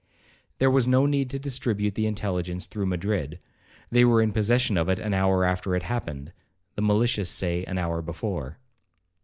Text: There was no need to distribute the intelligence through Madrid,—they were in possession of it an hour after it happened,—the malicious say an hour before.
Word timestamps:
There 0.57 0.71
was 0.71 0.87
no 0.87 1.05
need 1.05 1.29
to 1.29 1.37
distribute 1.37 1.93
the 1.93 2.07
intelligence 2.07 2.65
through 2.65 2.87
Madrid,—they 2.87 4.03
were 4.03 4.19
in 4.19 4.31
possession 4.31 4.75
of 4.75 4.89
it 4.89 4.97
an 4.97 5.13
hour 5.13 5.45
after 5.45 5.75
it 5.75 5.83
happened,—the 5.83 6.81
malicious 6.81 7.29
say 7.29 7.63
an 7.65 7.77
hour 7.77 8.01
before. 8.01 8.57